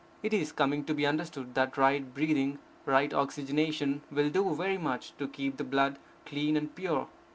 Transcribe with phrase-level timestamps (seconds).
[0.23, 2.57] It is coming to be understood that right breathing,
[2.87, 7.07] right oxygenation, will do very much to keep the blood clean and pure.